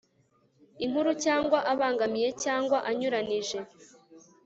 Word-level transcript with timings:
nkuru 0.89 1.11
cyangwa 1.23 1.57
abangamiye 1.71 2.29
cyangwa 2.43 2.77
anyuranije 2.89 3.59